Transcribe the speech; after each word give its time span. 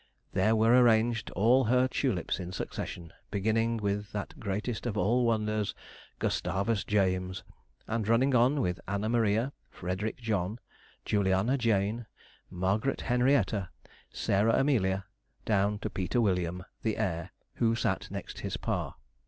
There 0.33 0.55
were 0.55 0.75
arranged 0.75 1.29
all 1.35 1.65
her 1.65 1.87
tulips 1.87 2.39
in 2.39 2.51
succession, 2.53 3.13
beginning 3.29 3.77
with 3.77 4.11
that 4.13 4.39
greatest 4.39 4.87
of 4.87 4.97
all 4.97 5.25
wonders, 5.25 5.75
Gustavus 6.17 6.83
James, 6.83 7.43
and 7.87 8.07
running 8.07 8.33
on 8.33 8.61
with 8.61 8.79
Anna 8.87 9.09
Maria, 9.09 9.53
Frederick 9.69 10.17
John, 10.17 10.57
Juliana 11.05 11.55
Jane, 11.55 12.07
Margaret 12.49 13.01
Henrietta, 13.01 13.69
Sarah 14.11 14.57
Amelia, 14.59 15.05
down 15.45 15.77
to 15.77 15.89
Peter 15.91 16.19
William, 16.19 16.65
the 16.81 16.97
heir, 16.97 17.29
who 17.57 17.75
sat 17.75 18.09
next 18.09 18.39
his 18.39 18.57
pa. 18.57 18.95